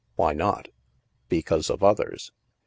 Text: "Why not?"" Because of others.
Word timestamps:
"Why 0.15 0.33
not?"" 0.33 0.69
Because 1.29 1.69
of 1.69 1.83
others. 1.83 2.31